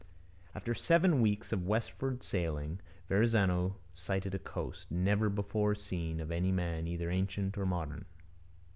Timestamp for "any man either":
6.31-7.11